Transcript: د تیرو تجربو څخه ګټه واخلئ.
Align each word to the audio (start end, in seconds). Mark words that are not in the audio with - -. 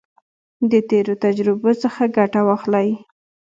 د 0.71 0.73
تیرو 0.89 1.13
تجربو 1.23 1.71
څخه 1.83 2.01
ګټه 2.17 2.41
واخلئ. 2.47 2.89